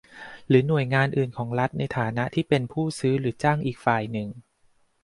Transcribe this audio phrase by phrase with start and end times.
[0.47, 4.27] หรือหน่วยงานอื่นของรัฐในฐานะที่เป็นผู้ซื้อหรือจ้างอีกฝ่ายหนึ่ง